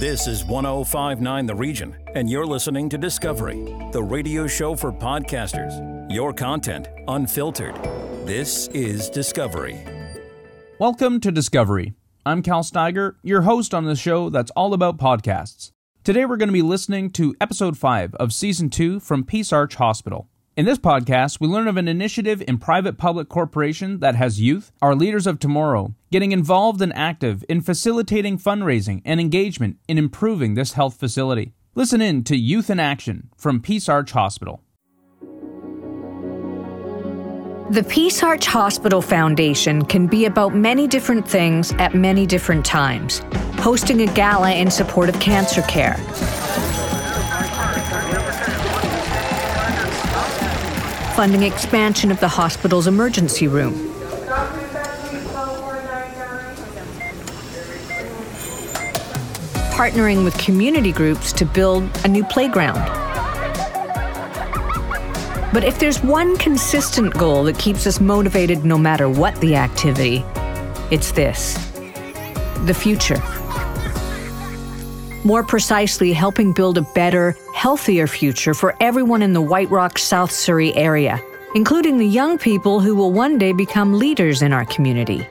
[0.00, 6.10] This is 1059 The Region, and you're listening to Discovery, the radio show for podcasters.
[6.12, 7.76] Your content unfiltered.
[8.26, 9.86] This is Discovery.
[10.80, 11.94] Welcome to Discovery.
[12.26, 15.70] I'm Cal Steiger, your host on the show that's all about podcasts.
[16.02, 19.76] Today we're going to be listening to episode 5 of season 2 from Peace Arch
[19.76, 20.28] Hospital.
[20.56, 24.70] In this podcast, we learn of an initiative in private public corporation that has youth,
[24.80, 30.54] our leaders of tomorrow, getting involved and active in facilitating fundraising and engagement in improving
[30.54, 31.54] this health facility.
[31.74, 34.60] Listen in to Youth in Action from Peace Arch Hospital.
[37.70, 43.22] The Peace Arch Hospital Foundation can be about many different things at many different times.
[43.58, 45.96] Hosting a gala in support of cancer care
[51.14, 53.72] funding expansion of the hospital's emergency room.
[59.70, 62.84] Partnering with community groups to build a new playground.
[65.52, 70.24] But if there's one consistent goal that keeps us motivated no matter what the activity,
[70.90, 71.54] it's this
[72.66, 73.22] the future.
[75.22, 80.30] More precisely, helping build a better, healthier future for everyone in the White Rock South
[80.30, 81.18] Surrey area,
[81.54, 85.26] including the young people who will one day become leaders in our community.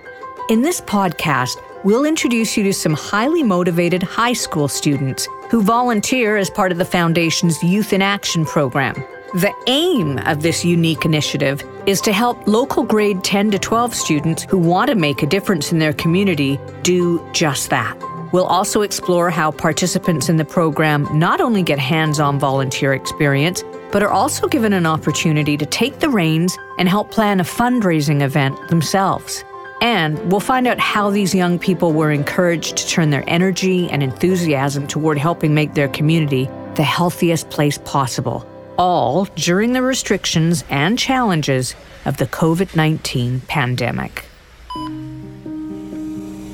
[0.49, 6.35] In this podcast, we'll introduce you to some highly motivated high school students who volunteer
[6.35, 8.95] as part of the Foundation's Youth in Action program.
[9.35, 14.41] The aim of this unique initiative is to help local grade 10 to 12 students
[14.49, 17.95] who want to make a difference in their community do just that.
[18.33, 23.63] We'll also explore how participants in the program not only get hands on volunteer experience,
[23.91, 28.23] but are also given an opportunity to take the reins and help plan a fundraising
[28.23, 29.45] event themselves.
[29.81, 34.01] And we'll find out how these young people were encouraged to turn their energy and
[34.01, 38.47] enthusiasm toward helping make their community the healthiest place possible,
[38.79, 44.25] all during the restrictions and challenges of the COVID 19 pandemic.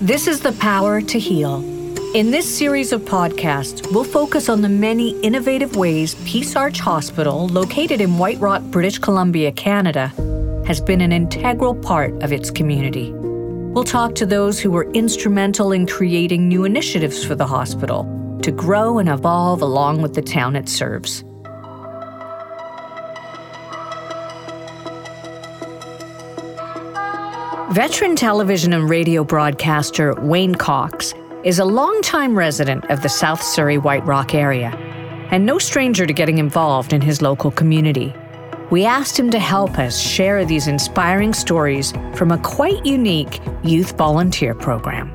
[0.01, 1.61] This is the power to heal.
[2.15, 7.49] In this series of podcasts, we'll focus on the many innovative ways Peace Arch Hospital,
[7.49, 10.07] located in White Rock, British Columbia, Canada,
[10.65, 13.11] has been an integral part of its community.
[13.11, 18.05] We'll talk to those who were instrumental in creating new initiatives for the hospital
[18.41, 21.25] to grow and evolve along with the town it serves.
[27.73, 31.13] Veteran television and radio broadcaster Wayne Cox
[31.43, 34.71] is a longtime resident of the South Surrey White Rock area
[35.29, 38.11] and no stranger to getting involved in his local community.
[38.71, 43.95] We asked him to help us share these inspiring stories from a quite unique youth
[43.95, 45.13] volunteer program.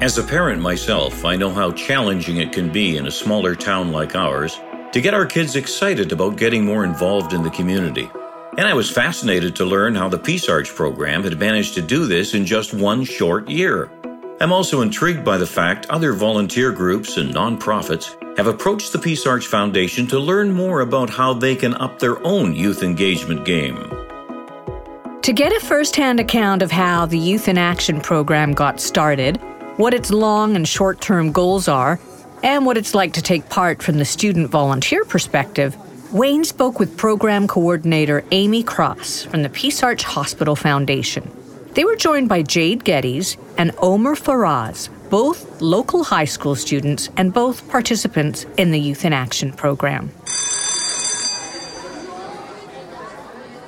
[0.00, 3.90] As a parent myself, I know how challenging it can be in a smaller town
[3.90, 4.60] like ours
[4.92, 8.08] to get our kids excited about getting more involved in the community.
[8.56, 12.06] And I was fascinated to learn how the Peace Arch program had managed to do
[12.06, 13.90] this in just one short year.
[14.40, 19.26] I'm also intrigued by the fact other volunteer groups and nonprofits have approached the Peace
[19.26, 23.90] Arch Foundation to learn more about how they can up their own youth engagement game.
[25.22, 29.38] To get a first hand account of how the Youth in Action program got started,
[29.78, 31.98] what its long and short term goals are,
[32.44, 35.76] and what it's like to take part from the student volunteer perspective,
[36.14, 41.28] Wayne spoke with program coordinator Amy Cross from the Peace Arch Hospital Foundation.
[41.72, 47.34] They were joined by Jade Geddes and Omer Faraz, both local high school students and
[47.34, 50.12] both participants in the Youth in Action program.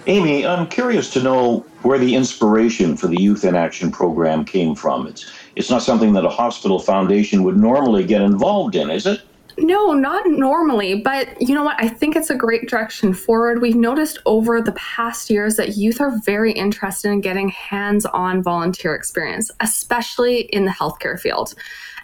[0.07, 4.77] Amy, I'm curious to know where the inspiration for the Youth in Action program came
[4.77, 5.09] from.
[5.09, 9.23] It's, it's not something that a hospital foundation would normally get involved in, is it?
[9.59, 11.77] No, not normally, but you know what?
[11.79, 13.63] I think it's a great direction forward.
[13.63, 18.43] We've noticed over the past years that youth are very interested in getting hands on
[18.43, 21.55] volunteer experience, especially in the healthcare field.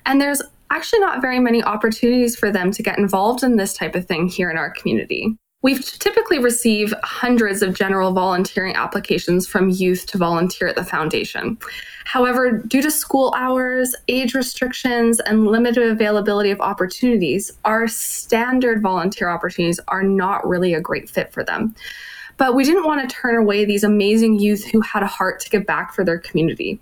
[0.06, 0.40] And there's
[0.70, 4.28] actually not very many opportunities for them to get involved in this type of thing
[4.28, 5.36] here in our community.
[5.62, 11.56] We typically receive hundreds of general volunteering applications from youth to volunteer at the foundation.
[12.04, 19.28] However, due to school hours, age restrictions, and limited availability of opportunities, our standard volunteer
[19.28, 21.74] opportunities are not really a great fit for them.
[22.38, 25.50] But we didn't want to turn away these amazing youth who had a heart to
[25.50, 26.80] give back for their community.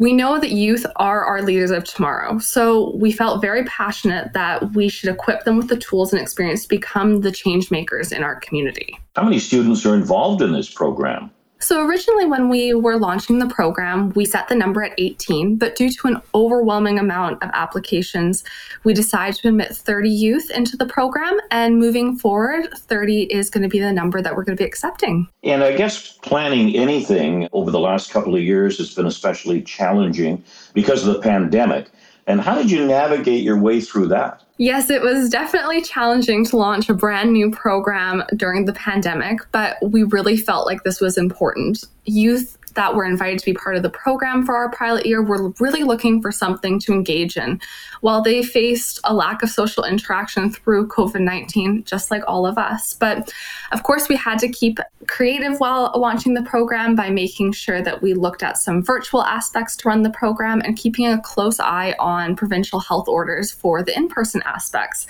[0.00, 2.38] We know that youth are our leaders of tomorrow.
[2.38, 6.62] So we felt very passionate that we should equip them with the tools and experience
[6.62, 8.98] to become the change makers in our community.
[9.14, 11.30] How many students are involved in this program?
[11.62, 15.76] So, originally, when we were launching the program, we set the number at 18, but
[15.76, 18.42] due to an overwhelming amount of applications,
[18.82, 21.38] we decided to admit 30 youth into the program.
[21.50, 24.66] And moving forward, 30 is going to be the number that we're going to be
[24.66, 25.28] accepting.
[25.44, 30.42] And I guess planning anything over the last couple of years has been especially challenging
[30.72, 31.90] because of the pandemic.
[32.26, 34.42] And how did you navigate your way through that?
[34.60, 39.78] Yes, it was definitely challenging to launch a brand new program during the pandemic, but
[39.80, 41.86] we really felt like this was important.
[42.04, 45.50] Youth that were invited to be part of the program for our pilot year were
[45.60, 47.60] really looking for something to engage in.
[48.00, 52.58] While they faced a lack of social interaction through COVID 19, just like all of
[52.58, 52.94] us.
[52.94, 53.32] But
[53.72, 58.02] of course, we had to keep creative while launching the program by making sure that
[58.02, 61.94] we looked at some virtual aspects to run the program and keeping a close eye
[61.98, 65.06] on provincial health orders for the in person aspects.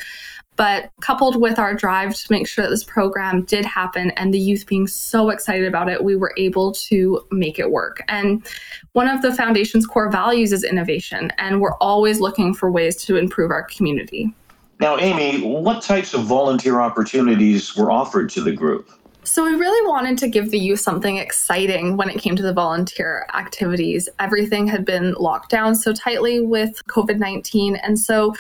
[0.56, 4.38] But coupled with our drive to make sure that this program did happen and the
[4.38, 8.02] youth being so excited about it, we were able to make it work.
[8.08, 8.47] And
[8.93, 13.17] one of the foundation's core values is innovation, and we're always looking for ways to
[13.17, 14.35] improve our community.
[14.81, 18.91] Now, Amy, what types of volunteer opportunities were offered to the group?
[19.23, 22.55] So, we really wanted to give the youth something exciting when it came to the
[22.55, 24.08] volunteer activities.
[24.19, 27.76] Everything had been locked down so tightly with COVID 19.
[27.76, 28.35] And so,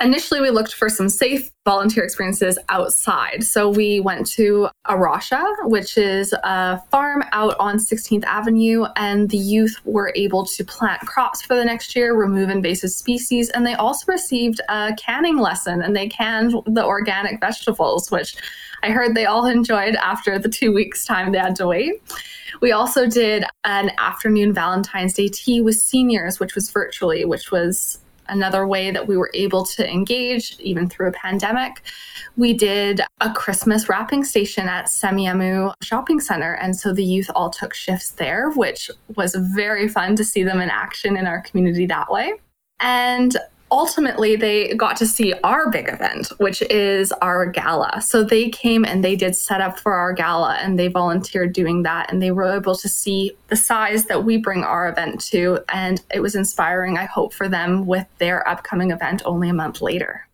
[0.00, 3.44] Initially, we looked for some safe volunteer experiences outside.
[3.44, 9.36] So we went to Arasha, which is a farm out on 16th Avenue, and the
[9.36, 13.74] youth were able to plant crops for the next year, remove invasive species, and they
[13.74, 18.36] also received a canning lesson and they canned the organic vegetables, which
[18.82, 22.02] I heard they all enjoyed after the two weeks' time they had to wait.
[22.60, 27.99] We also did an afternoon Valentine's Day tea with seniors, which was virtually, which was
[28.30, 31.82] another way that we were able to engage even through a pandemic.
[32.36, 36.54] We did a Christmas wrapping station at Semiahmoo Shopping Center.
[36.54, 40.60] And so the youth all took shifts there, which was very fun to see them
[40.60, 42.32] in action in our community that way.
[42.80, 43.36] And
[43.70, 48.00] ultimately they got to see our big event, which is our gala.
[48.02, 51.82] So they came and they did set up for our gala and they volunteered doing
[51.84, 52.12] that.
[52.12, 55.60] And they were able to see the size that we bring our event to.
[55.68, 59.80] And it was inspiring, I hope, for them with their upcoming event only a month
[59.80, 60.26] later.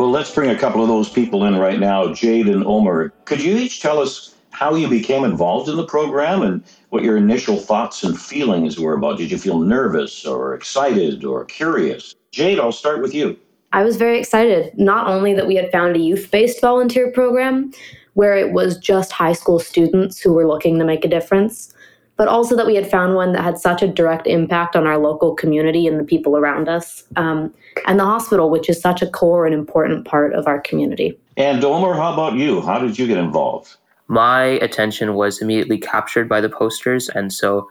[0.00, 3.10] Well, let's bring a couple of those people in right now, Jade and Omer.
[3.26, 7.18] Could you each tell us how you became involved in the program and what your
[7.18, 9.18] initial thoughts and feelings were about?
[9.18, 12.14] Did you feel nervous or excited or curious?
[12.32, 13.38] Jade, I'll start with you.
[13.74, 17.70] I was very excited, not only that we had found a youth based volunteer program
[18.14, 21.74] where it was just high school students who were looking to make a difference,
[22.20, 24.98] but also that we had found one that had such a direct impact on our
[24.98, 27.50] local community and the people around us, um,
[27.86, 31.18] and the hospital, which is such a core and important part of our community.
[31.38, 32.60] And Omer, how about you?
[32.60, 33.74] How did you get involved?
[34.08, 37.70] My attention was immediately captured by the posters, and so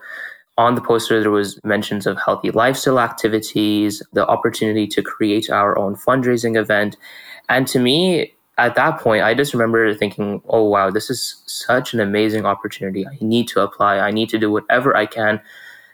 [0.58, 5.78] on the poster there was mentions of healthy lifestyle activities the opportunity to create our
[5.78, 6.96] own fundraising event
[7.48, 11.94] and to me at that point, I just remember thinking, oh, wow, this is such
[11.94, 13.06] an amazing opportunity.
[13.06, 13.98] I need to apply.
[13.98, 15.40] I need to do whatever I can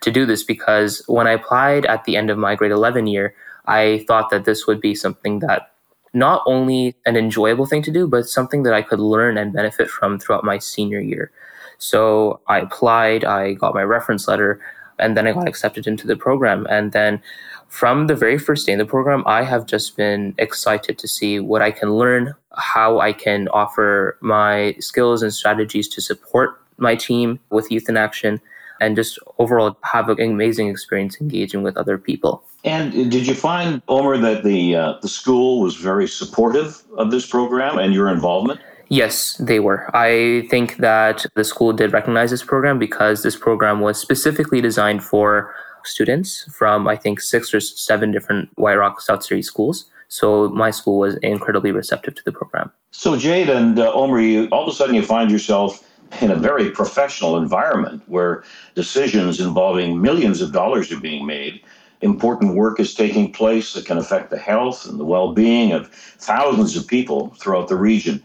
[0.01, 3.33] to do this because when I applied at the end of my grade 11 year,
[3.67, 5.71] I thought that this would be something that
[6.13, 9.89] not only an enjoyable thing to do, but something that I could learn and benefit
[9.89, 11.31] from throughout my senior year.
[11.77, 14.59] So I applied, I got my reference letter,
[14.99, 16.67] and then I got accepted into the program.
[16.69, 17.21] And then
[17.69, 21.39] from the very first day in the program, I have just been excited to see
[21.39, 26.95] what I can learn, how I can offer my skills and strategies to support my
[26.95, 28.41] team with Youth in Action,
[28.79, 32.43] and just overall have an amazing experience engaging with other people.
[32.63, 37.25] And did you find, Omer, that the uh, the school was very supportive of this
[37.25, 38.59] program and your involvement?
[38.89, 39.89] Yes, they were.
[39.95, 45.03] I think that the school did recognize this program because this program was specifically designed
[45.03, 45.53] for
[45.87, 49.89] students from I think six or seven different White Rock South Surrey schools.
[50.09, 52.71] So my school was incredibly receptive to the program.
[52.91, 55.83] So Jade and uh, you, all of a sudden you find yourself
[56.21, 58.43] in a very professional environment where
[58.75, 61.61] decisions involving millions of dollars are being made.
[62.01, 66.77] Important work is taking place that can affect the health and the well-being of thousands
[66.77, 68.23] of people throughout the region.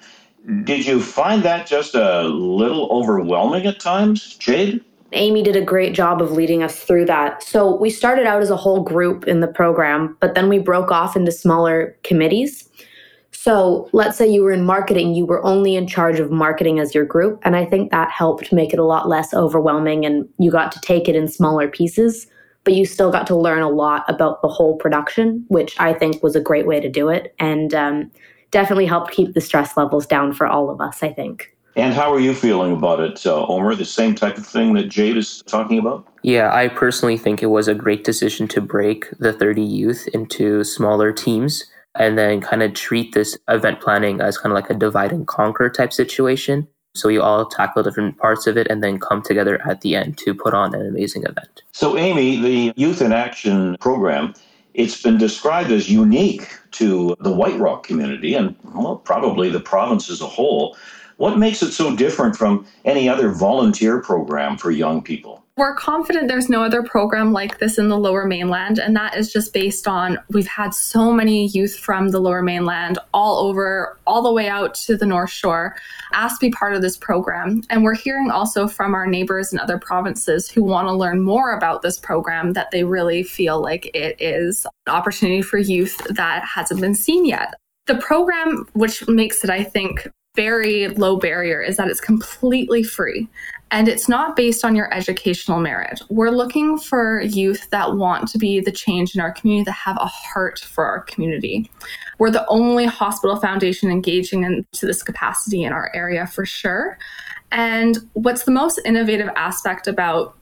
[0.64, 4.84] Did you find that just a little overwhelming at times, Jade?
[5.14, 7.42] Amy did a great job of leading us through that.
[7.42, 10.90] So we started out as a whole group in the program, but then we broke
[10.90, 12.68] off into smaller committees.
[13.30, 16.94] So let's say you were in marketing, you were only in charge of marketing as
[16.94, 17.40] your group.
[17.42, 20.80] And I think that helped make it a lot less overwhelming and you got to
[20.80, 22.26] take it in smaller pieces
[22.64, 26.22] but you still got to learn a lot about the whole production, which I think
[26.22, 27.34] was a great way to do it.
[27.38, 28.10] And um,
[28.50, 31.54] definitely helped keep the stress levels down for all of us, I think.
[31.74, 33.74] And how are you feeling about it, uh, Omer?
[33.74, 36.06] The same type of thing that Jade is talking about?
[36.22, 40.64] Yeah, I personally think it was a great decision to break the 30 youth into
[40.64, 41.64] smaller teams
[41.94, 45.26] and then kind of treat this event planning as kind of like a divide and
[45.26, 46.68] conquer type situation.
[46.94, 50.18] So you all tackle different parts of it and then come together at the end
[50.18, 51.62] to put on an amazing event.
[51.72, 54.34] So, Amy, the Youth in Action program,
[54.74, 60.10] it's been described as unique to the White Rock community and well, probably the province
[60.10, 60.76] as a whole.
[61.16, 65.42] What makes it so different from any other volunteer program for young people?
[65.58, 69.30] We're confident there's no other program like this in the lower mainland, and that is
[69.30, 74.22] just based on we've had so many youth from the lower mainland all over, all
[74.22, 75.76] the way out to the North Shore,
[76.14, 77.62] asked to be part of this program.
[77.68, 81.52] And we're hearing also from our neighbors in other provinces who want to learn more
[81.52, 86.44] about this program that they really feel like it is an opportunity for youth that
[86.46, 87.56] hasn't been seen yet.
[87.86, 93.28] The program, which makes it, I think, very low barrier is that it's completely free
[93.70, 96.00] and it's not based on your educational merit.
[96.08, 99.96] We're looking for youth that want to be the change in our community, that have
[100.00, 101.70] a heart for our community.
[102.18, 106.98] We're the only hospital foundation engaging into this capacity in our area for sure.
[107.50, 110.36] And what's the most innovative aspect about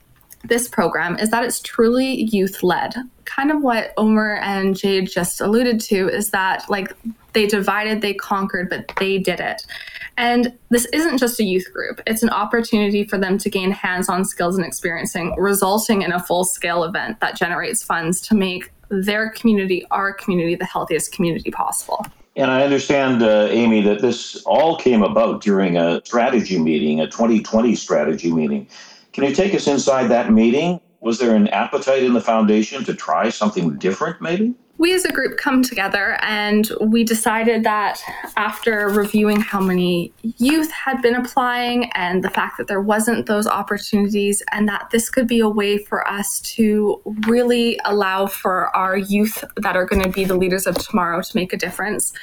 [0.44, 2.94] this program is that it's truly youth led.
[3.24, 6.92] Kind of what Omer and Jade just alluded to is that, like,
[7.32, 9.66] they divided, they conquered, but they did it.
[10.16, 14.08] And this isn't just a youth group, it's an opportunity for them to gain hands
[14.08, 18.72] on skills and experiencing, resulting in a full scale event that generates funds to make
[18.88, 22.04] their community, our community, the healthiest community possible.
[22.36, 27.06] And I understand, uh, Amy, that this all came about during a strategy meeting, a
[27.06, 28.68] 2020 strategy meeting.
[29.12, 30.80] Can you take us inside that meeting?
[31.00, 34.54] Was there an appetite in the foundation to try something different, maybe?
[34.80, 38.00] we as a group come together and we decided that
[38.38, 43.46] after reviewing how many youth had been applying and the fact that there wasn't those
[43.46, 46.98] opportunities and that this could be a way for us to
[47.28, 51.36] really allow for our youth that are going to be the leaders of tomorrow to
[51.36, 52.14] make a difference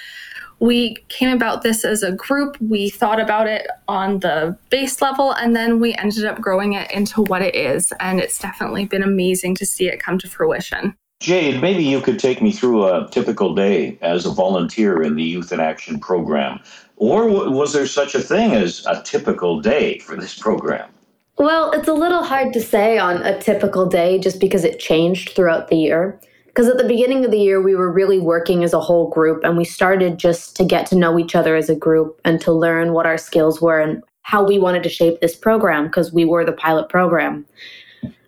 [0.59, 2.57] we came about this as a group.
[2.61, 6.89] We thought about it on the base level, and then we ended up growing it
[6.91, 7.93] into what it is.
[7.99, 10.95] And it's definitely been amazing to see it come to fruition.
[11.19, 15.23] Jade, maybe you could take me through a typical day as a volunteer in the
[15.23, 16.59] Youth in Action program.
[16.95, 20.89] Or was there such a thing as a typical day for this program?
[21.37, 25.35] Well, it's a little hard to say on a typical day just because it changed
[25.35, 26.19] throughout the year.
[26.57, 29.43] Because at the beginning of the year, we were really working as a whole group
[29.43, 32.51] and we started just to get to know each other as a group and to
[32.51, 36.25] learn what our skills were and how we wanted to shape this program because we
[36.25, 37.45] were the pilot program.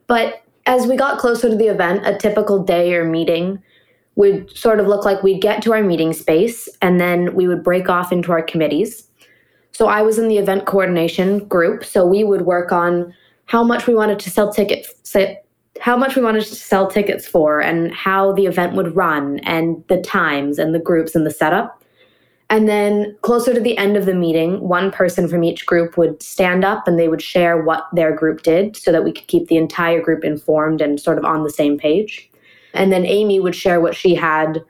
[0.05, 3.63] But as we got closer to the event, a typical day or meeting
[4.15, 7.63] would sort of look like we'd get to our meeting space and then we would
[7.63, 9.07] break off into our committees.
[9.71, 13.11] So I was in the event coordination group, so we would work on
[13.45, 14.93] how much we wanted to sell tickets
[15.79, 19.83] how much we wanted to sell tickets for and how the event would run and
[19.87, 21.83] the times and the groups and the setup.
[22.49, 26.21] And then closer to the end of the meeting, one person from each group would
[26.23, 29.47] stand up and they would share what their group did so that we could keep
[29.47, 32.29] the entire group informed and sort of on the same page.
[32.73, 34.63] And then Amy would share what she had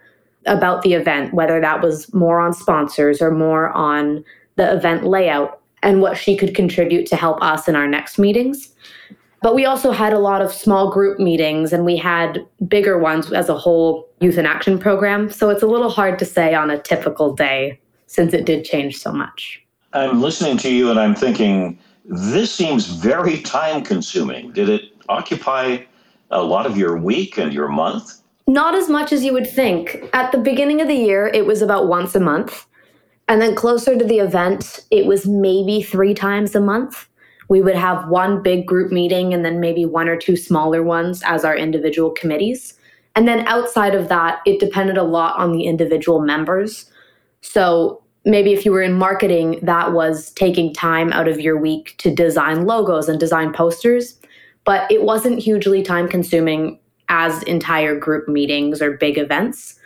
[0.46, 4.24] about the event, whether that was more on sponsors or more on
[4.58, 8.74] the event layout and what she could contribute to help us in our next meetings.
[9.42, 13.32] But we also had a lot of small group meetings and we had bigger ones
[13.32, 15.30] as a whole youth in action program.
[15.30, 18.98] So it's a little hard to say on a typical day since it did change
[18.98, 19.64] so much.
[19.94, 24.52] I'm listening to you and I'm thinking, this seems very time consuming.
[24.52, 25.78] Did it occupy
[26.32, 28.22] a lot of your week and your month?
[28.46, 30.04] Not as much as you would think.
[30.14, 32.66] At the beginning of the year, it was about once a month.
[33.28, 37.08] And then closer to the event, it was maybe three times a month
[37.50, 41.22] we would have one big group meeting and then maybe one or two smaller ones
[41.26, 42.76] as our individual committees.
[43.16, 46.90] And then outside of that, it depended a lot on the individual members.
[47.42, 51.96] So maybe if you were in marketing, that was taking time out of your week
[51.98, 54.20] to design logos and design posters.
[54.64, 56.80] But it wasn't hugely time consuming
[57.10, 59.80] as entire group meetings or big events.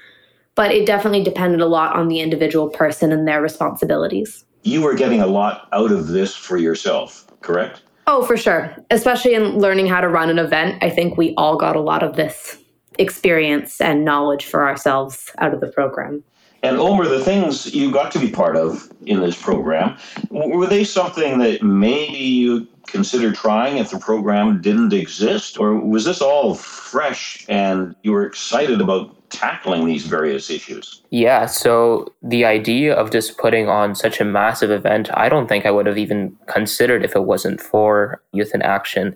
[0.56, 4.44] But it definitely depended a lot on the individual person and their responsibilities.
[4.64, 7.82] You were getting a lot out of this for yourself correct?
[8.08, 8.76] Oh, for sure.
[8.90, 12.04] Especially in learning how to run an event, I think we all got a lot
[12.04, 12.58] of this
[13.00, 16.24] experience and knowledge for ourselves out of the program.
[16.64, 19.98] And Omer, the things you got to be part of in this program,
[20.30, 25.60] were they something that maybe you considered trying if the program didn't exist?
[25.60, 31.02] Or was this all fresh and you were excited about tackling these various issues?
[31.10, 35.66] Yeah, so the idea of just putting on such a massive event, I don't think
[35.66, 39.16] I would have even considered if it wasn't for Youth in Action.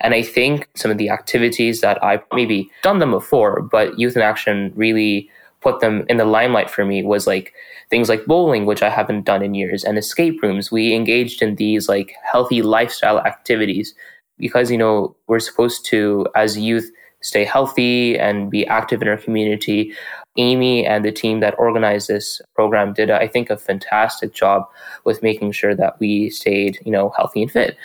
[0.00, 4.16] And I think some of the activities that I maybe done them before, but Youth
[4.16, 5.30] in Action really
[5.62, 7.54] put them in the limelight for me was like
[7.94, 10.72] things like bowling, which I haven't done in years, and escape rooms.
[10.72, 13.94] We engaged in these like healthy lifestyle activities
[14.36, 16.90] because, you know, we're supposed to, as youth,
[17.22, 19.94] stay healthy and be active in our community.
[20.36, 24.64] Amy and the team that organized this program did, I think, a fantastic job
[25.04, 27.76] with making sure that we stayed, you know, healthy and fit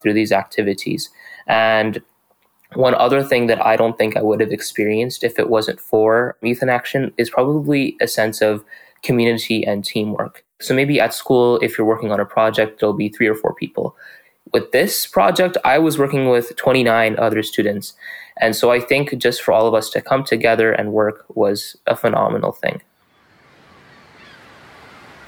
[0.00, 1.10] through these activities.
[1.48, 2.00] And
[2.74, 6.36] one other thing that I don't think I would have experienced if it wasn't for
[6.40, 8.64] Youth in Action is probably a sense of
[9.02, 10.44] community and teamwork.
[10.60, 13.54] So maybe at school, if you're working on a project, there'll be three or four
[13.54, 13.96] people.
[14.52, 17.94] With this project, I was working with 29 other students.
[18.40, 21.76] And so I think just for all of us to come together and work was
[21.86, 22.80] a phenomenal thing.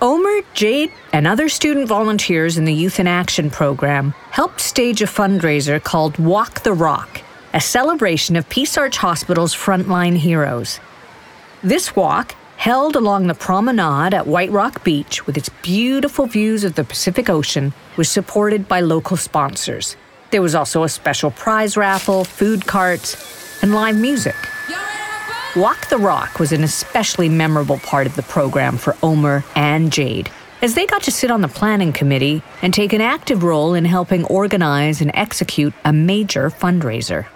[0.01, 5.07] Omer, Jade, and other student volunteers in the Youth in Action program helped stage a
[5.07, 7.21] fundraiser called Walk the Rock,
[7.53, 10.79] a celebration of Peace Arch Hospital's frontline heroes.
[11.65, 16.75] This walk, held along the promenade at White Rock Beach with its beautiful views of
[16.75, 19.97] the Pacific Ocean, was supported by local sponsors.
[20.33, 24.35] There was also a special prize raffle, food carts, and live music.
[25.55, 30.29] Walk the Rock was an especially memorable part of the program for Omer and Jade,
[30.61, 33.85] as they got to sit on the planning committee and take an active role in
[33.85, 37.27] helping organize and execute a major fundraiser.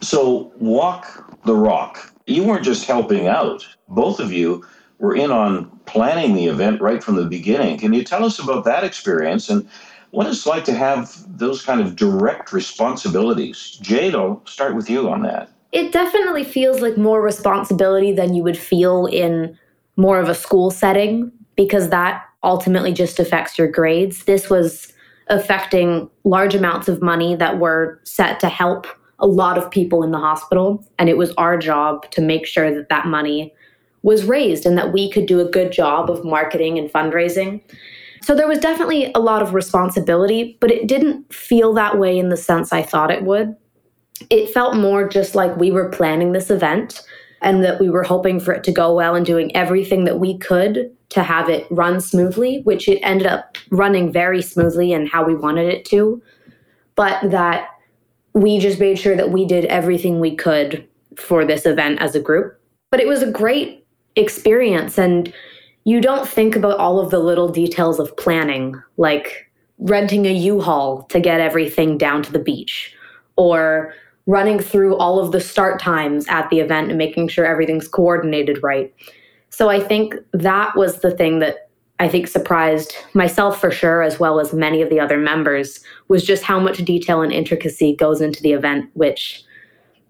[0.00, 4.64] So, Walk the Rock, you weren't just helping out, both of you
[4.98, 7.78] were in on planning the event right from the beginning.
[7.78, 9.68] Can you tell us about that experience and
[10.10, 13.78] what it's like to have those kind of direct responsibilities.
[13.80, 15.50] Jade, I'll start with you on that.
[15.72, 19.56] It definitely feels like more responsibility than you would feel in
[19.96, 24.24] more of a school setting because that ultimately just affects your grades.
[24.24, 24.92] This was
[25.28, 28.86] affecting large amounts of money that were set to help
[29.20, 30.84] a lot of people in the hospital.
[30.98, 33.54] And it was our job to make sure that that money
[34.02, 37.60] was raised and that we could do a good job of marketing and fundraising.
[38.22, 42.28] So there was definitely a lot of responsibility, but it didn't feel that way in
[42.28, 43.56] the sense I thought it would.
[44.28, 47.02] It felt more just like we were planning this event
[47.42, 50.36] and that we were hoping for it to go well and doing everything that we
[50.36, 55.24] could to have it run smoothly, which it ended up running very smoothly and how
[55.24, 56.22] we wanted it to.
[56.94, 57.68] But that
[58.34, 62.20] we just made sure that we did everything we could for this event as a
[62.20, 62.58] group.
[62.90, 63.84] But it was a great
[64.16, 65.32] experience and
[65.84, 71.04] you don't think about all of the little details of planning, like renting a U-Haul
[71.04, 72.94] to get everything down to the beach,
[73.36, 73.94] or
[74.26, 78.62] running through all of the start times at the event and making sure everything's coordinated
[78.62, 78.94] right.
[79.48, 81.69] So I think that was the thing that
[82.00, 86.24] I think surprised myself for sure, as well as many of the other members, was
[86.24, 89.44] just how much detail and intricacy goes into the event, which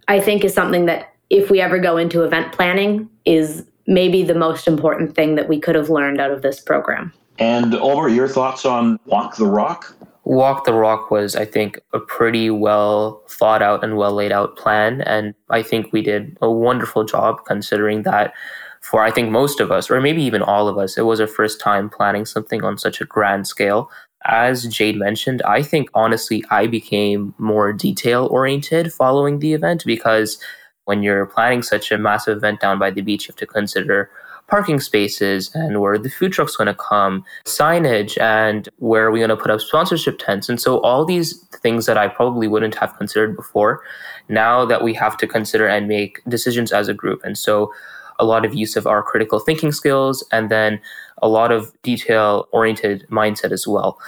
[0.07, 4.37] I think is something that if we ever go into event planning is maybe the
[4.37, 7.13] most important thing that we could have learned out of this program.
[7.41, 9.93] And Omer, your thoughts on Walk the Rock?
[10.25, 14.57] Walk the Rock was, I think, a pretty well thought out and well laid out
[14.57, 15.01] plan.
[15.03, 18.33] And I think we did a wonderful job considering that
[18.81, 21.27] for, I think, most of us, or maybe even all of us, it was our
[21.27, 23.91] first time planning something on such a grand scale.
[24.25, 30.39] As Jade mentioned, I think honestly, I became more detail oriented following the event because
[30.85, 34.11] when you're planning such a massive event down by the beach, you have to consider
[34.49, 39.21] parking spaces and where the food truck's going to come, signage, and where are we
[39.21, 40.49] going to put up sponsorship tents.
[40.49, 43.83] And so all these things that I probably wouldn't have considered before,
[44.29, 47.21] now that we have to consider and make decisions as a group.
[47.25, 47.73] And so
[48.21, 50.81] a lot of use of our critical thinking skills and then
[51.23, 53.99] a lot of detail oriented mindset as well.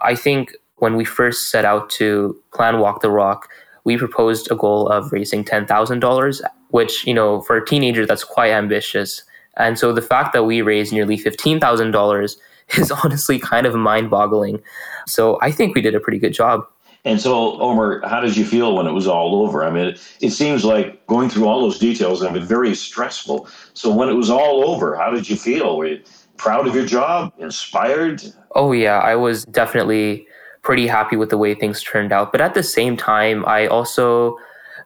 [0.00, 3.48] I think when we first set out to plan Walk the Rock,
[3.84, 8.50] we proposed a goal of raising $10,000, which, you know, for a teenager, that's quite
[8.50, 9.22] ambitious.
[9.56, 12.36] And so the fact that we raised nearly $15,000
[12.78, 14.62] is honestly kind of mind boggling.
[15.06, 16.66] So I think we did a pretty good job.
[17.04, 19.64] And so, Omer, how did you feel when it was all over?
[19.64, 23.48] I mean, it, it seems like going through all those details have been very stressful.
[23.74, 25.76] So, when it was all over, how did you feel?
[25.76, 26.02] Were you
[26.36, 28.22] proud of your job, inspired?
[28.54, 30.26] Oh, yeah, I was definitely
[30.62, 32.30] pretty happy with the way things turned out.
[32.30, 34.38] But at the same time, I also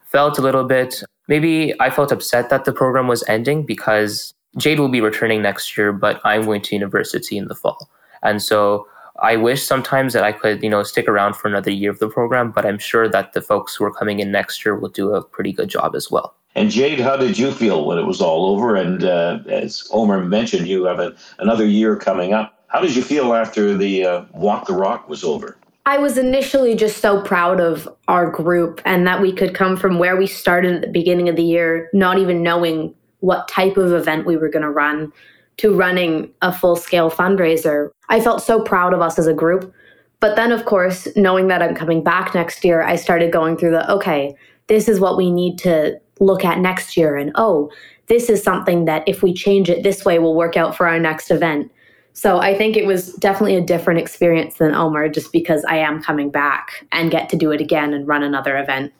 [0.05, 4.79] felt a little bit maybe I felt upset that the program was ending because Jade
[4.79, 7.89] will be returning next year, but I'm going to university in the fall.
[8.23, 8.87] And so
[9.19, 12.07] I wish sometimes that I could, you know, stick around for another year of the
[12.07, 15.13] program, but I'm sure that the folks who are coming in next year will do
[15.13, 16.35] a pretty good job as well.
[16.55, 18.75] And Jade, how did you feel when it was all over?
[18.75, 22.63] And uh, as Omer mentioned, you have a, another year coming up.
[22.67, 25.57] How did you feel after the uh, Walk the Rock was over?
[25.85, 29.99] I was initially just so proud of our group and that we could come from
[29.99, 33.93] where we started at the beginning of the year, not even knowing what type of
[33.93, 35.13] event we were going to run,
[35.57, 37.89] to running a full scale fundraiser.
[38.09, 39.73] I felt so proud of us as a group.
[40.19, 43.71] But then, of course, knowing that I'm coming back next year, I started going through
[43.71, 44.35] the okay,
[44.67, 47.15] this is what we need to look at next year.
[47.15, 47.71] And oh,
[48.07, 50.99] this is something that if we change it this way will work out for our
[50.99, 51.71] next event.
[52.13, 56.01] So I think it was definitely a different experience than Omer just because I am
[56.01, 58.91] coming back and get to do it again and run another event,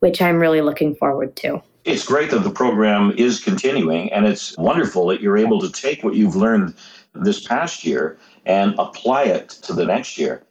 [0.00, 1.62] which I'm really looking forward to.
[1.88, 6.04] It's great that the program is continuing, and it's wonderful that you're able to take
[6.04, 6.74] what you've learned
[7.14, 10.42] this past year and apply it to the next year.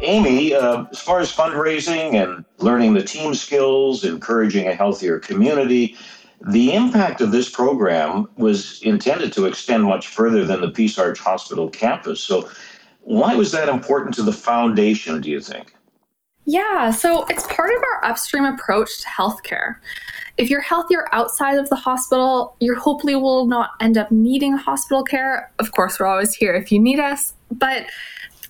[0.00, 5.96] Amy, uh, as far as fundraising and learning the team skills, encouraging a healthier community,
[6.46, 11.18] the impact of this program was intended to extend much further than the Peace Arch
[11.18, 12.20] Hospital campus.
[12.20, 12.48] So,
[13.06, 15.72] why was that important to the foundation, do you think?
[16.44, 19.76] Yeah, so it's part of our upstream approach to healthcare.
[20.38, 25.04] If you're healthier outside of the hospital, you hopefully will not end up needing hospital
[25.04, 25.52] care.
[25.60, 27.86] Of course, we're always here if you need us, but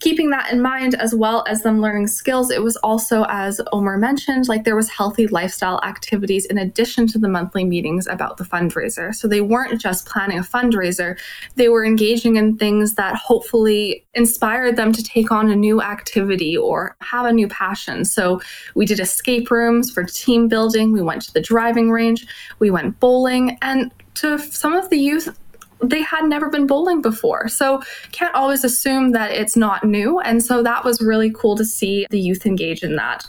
[0.00, 3.96] keeping that in mind as well as them learning skills it was also as omer
[3.96, 8.44] mentioned like there was healthy lifestyle activities in addition to the monthly meetings about the
[8.44, 9.14] fundraiser.
[9.14, 11.18] So they weren't just planning a fundraiser.
[11.56, 16.56] They were engaging in things that hopefully inspired them to take on a new activity
[16.56, 18.04] or have a new passion.
[18.04, 18.40] So
[18.74, 20.92] we did escape rooms for team building.
[20.92, 22.26] We went to the driving range.
[22.58, 23.58] We went bowling.
[23.62, 25.38] And to some of the youth
[25.82, 27.48] they had never been bowling before.
[27.48, 30.20] So can't always assume that it's not new.
[30.20, 33.26] And so that was really cool to see the youth engage in that.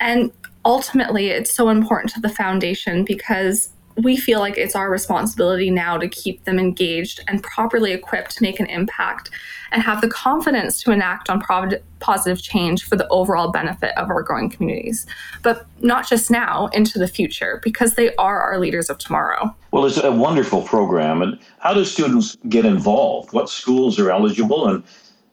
[0.00, 0.30] And
[0.64, 3.70] ultimately, it's so important to the foundation because
[4.02, 8.42] we feel like it's our responsibility now to keep them engaged and properly equipped to
[8.42, 9.30] make an impact
[9.70, 11.42] and have the confidence to enact on
[12.00, 15.06] positive change for the overall benefit of our growing communities.
[15.42, 19.54] But not just now, into the future, because they are our leaders of tomorrow.
[19.70, 21.22] Well, it's a wonderful program.
[21.22, 23.32] And how do students get involved?
[23.32, 24.68] What schools are eligible?
[24.68, 24.84] And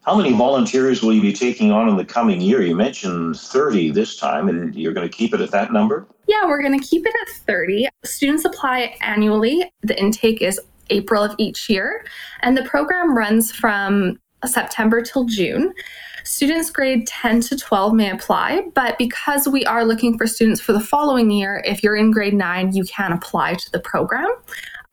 [0.09, 2.63] how many volunteers will you be taking on in the coming year?
[2.63, 6.07] You mentioned 30 this time, and you're going to keep it at that number?
[6.27, 7.87] Yeah, we're going to keep it at 30.
[8.03, 9.71] Students apply annually.
[9.83, 12.03] The intake is April of each year,
[12.39, 15.75] and the program runs from September till June.
[16.23, 20.73] Students grade 10 to 12 may apply, but because we are looking for students for
[20.73, 24.29] the following year, if you're in grade 9, you can apply to the program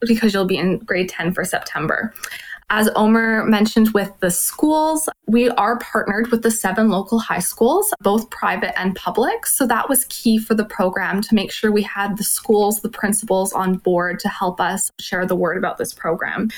[0.00, 2.12] because you'll be in grade 10 for September.
[2.68, 7.94] As Omer mentioned with the schools, we are partnered with the seven local high schools,
[8.00, 9.46] both private and public.
[9.46, 12.88] So that was key for the program to make sure we had the schools, the
[12.88, 16.50] principals on board to help us share the word about this program.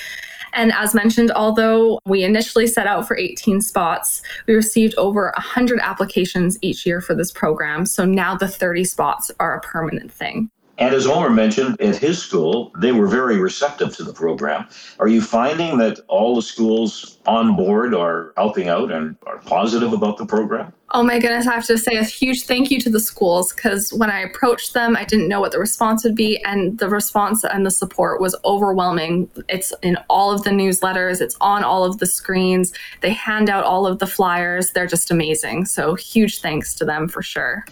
[0.53, 5.79] And as mentioned, although we initially set out for 18 spots, we received over 100
[5.79, 7.85] applications each year for this program.
[7.85, 10.49] So now the 30 spots are a permanent thing.
[10.79, 14.65] And as Omer mentioned, at his school, they were very receptive to the program.
[14.99, 19.91] Are you finding that all the schools on board are helping out and are positive
[19.91, 20.71] about the program?
[20.91, 23.91] Oh my goodness, I have to say a huge thank you to the schools because
[23.93, 26.41] when I approached them, I didn't know what the response would be.
[26.45, 29.29] And the response and the support was overwhelming.
[29.49, 32.73] It's in all of the newsletters, it's on all of the screens.
[33.01, 34.71] They hand out all of the flyers.
[34.71, 35.65] They're just amazing.
[35.65, 37.65] So, huge thanks to them for sure.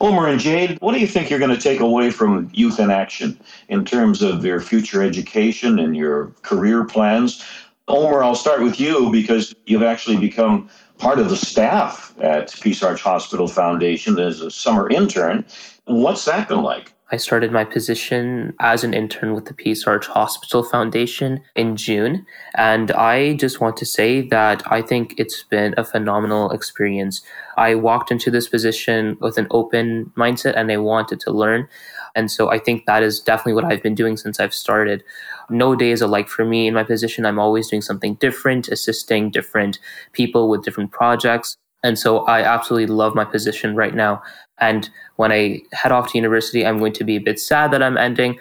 [0.00, 2.90] Omer and Jade, what do you think you're going to take away from Youth in
[2.90, 7.42] Action in terms of your future education and your career plans?
[7.88, 12.82] Omer, I'll start with you because you've actually become part of the staff at Peace
[12.82, 15.46] Arch Hospital Foundation as a summer intern.
[15.86, 16.92] What's that been like?
[17.12, 22.26] I started my position as an intern with the Peace Arch Hospital Foundation in June.
[22.56, 27.22] And I just want to say that I think it's been a phenomenal experience.
[27.56, 31.68] I walked into this position with an open mindset and I wanted to learn.
[32.16, 35.04] And so I think that is definitely what I've been doing since I've started.
[35.48, 37.24] No day is alike for me in my position.
[37.24, 39.78] I'm always doing something different, assisting different
[40.12, 41.56] people with different projects.
[41.84, 44.22] And so I absolutely love my position right now.
[44.58, 47.82] And when I head off to university, I'm going to be a bit sad that
[47.82, 48.38] I'm ending,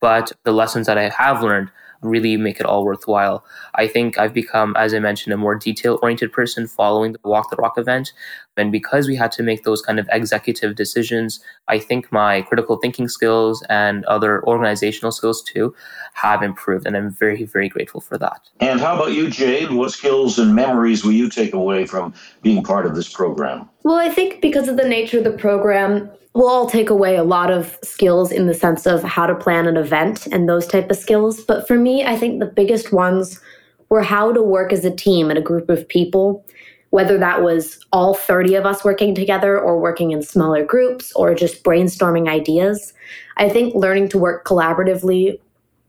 [0.00, 1.70] but the lessons that I have learned
[2.06, 3.44] really make it all worthwhile.
[3.74, 7.50] I think I've become, as I mentioned, a more detail oriented person following the Walk
[7.50, 8.12] the Rock event.
[8.56, 12.76] And because we had to make those kind of executive decisions, I think my critical
[12.76, 15.74] thinking skills and other organizational skills too
[16.14, 16.86] have improved.
[16.86, 18.48] And I'm very, very grateful for that.
[18.60, 19.70] And how about you, Jade?
[19.70, 23.68] What skills and memories will you take away from being part of this program?
[23.82, 27.24] Well, I think because of the nature of the program, we'll all take away a
[27.24, 30.90] lot of skills in the sense of how to plan an event and those type
[30.90, 31.42] of skills.
[31.42, 33.40] But for me, I think the biggest ones
[33.88, 36.44] were how to work as a team and a group of people
[36.90, 41.34] whether that was all 30 of us working together or working in smaller groups or
[41.34, 42.94] just brainstorming ideas.
[43.36, 45.38] I think learning to work collaboratively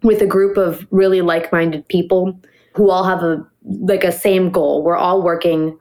[0.04, 2.38] with a group of really like-minded people
[2.74, 4.84] who all have a like a same goal.
[4.84, 5.80] We're all working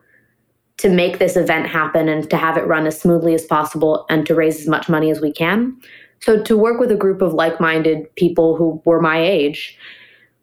[0.78, 4.26] to make this event happen and to have it run as smoothly as possible and
[4.26, 5.76] to raise as much money as we can.
[6.20, 9.78] So to work with a group of like-minded people who were my age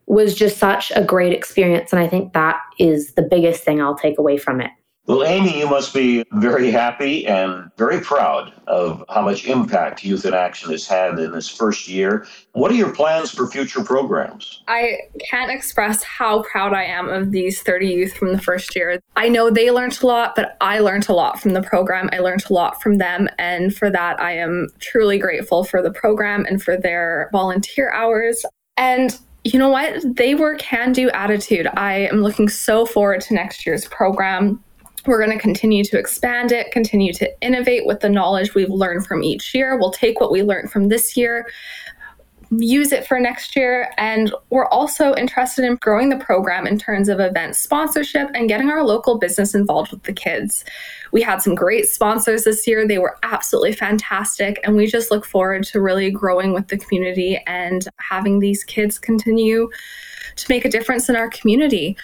[0.06, 1.92] was just such a great experience.
[1.92, 4.70] And I think that is the biggest thing I'll take away from it.
[5.06, 10.24] Well, Amy, you must be very happy and very proud of how much impact Youth
[10.24, 12.26] in Action has had in this first year.
[12.52, 14.62] What are your plans for future programs?
[14.66, 14.96] I
[15.30, 18.98] can't express how proud I am of these 30 youth from the first year.
[19.14, 22.08] I know they learned a lot, but I learned a lot from the program.
[22.10, 23.28] I learned a lot from them.
[23.38, 28.42] And for that, I am truly grateful for the program and for their volunteer hours.
[28.78, 30.16] And you know what?
[30.16, 31.68] They were can do attitude.
[31.74, 34.64] I am looking so forward to next year's program.
[35.06, 39.06] We're going to continue to expand it, continue to innovate with the knowledge we've learned
[39.06, 39.78] from each year.
[39.78, 41.46] We'll take what we learned from this year,
[42.50, 43.90] use it for next year.
[43.98, 48.70] And we're also interested in growing the program in terms of event sponsorship and getting
[48.70, 50.64] our local business involved with the kids.
[51.12, 52.86] We had some great sponsors this year.
[52.86, 54.58] They were absolutely fantastic.
[54.64, 58.98] And we just look forward to really growing with the community and having these kids
[58.98, 59.68] continue
[60.36, 61.96] to make a difference in our community.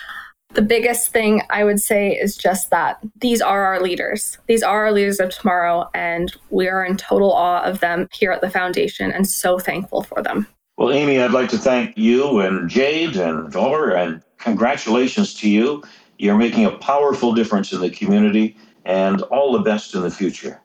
[0.52, 4.36] The biggest thing I would say is just that these are our leaders.
[4.48, 8.32] These are our leaders of tomorrow, and we are in total awe of them here
[8.32, 10.48] at the foundation and so thankful for them.
[10.76, 15.84] Well, Amy, I'd like to thank you and Jade and Dollar, and congratulations to you.
[16.18, 20.60] You're making a powerful difference in the community, and all the best in the future.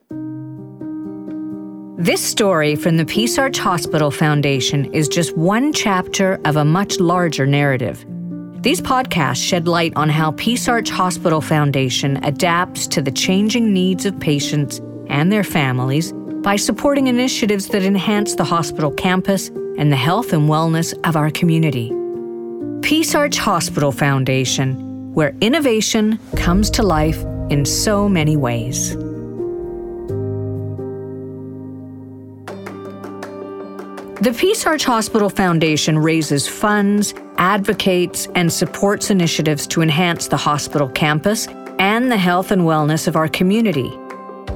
[1.98, 7.00] This story from the Peace Arch Hospital Foundation is just one chapter of a much
[7.00, 8.04] larger narrative.
[8.66, 14.08] These podcasts shed light on how Peace Arch Hospital Foundation adapts to the changing needs
[14.08, 19.96] of patients and their families by supporting initiatives that enhance the hospital campus and the
[19.96, 21.94] health and wellness of our community.
[22.82, 28.98] Peace Arch Hospital Foundation, where innovation comes to life in so many ways.
[34.26, 40.90] The Peace Arch Hospital Foundation raises funds, advocates, and supports initiatives to enhance the hospital
[40.90, 43.96] campus and the health and wellness of our community.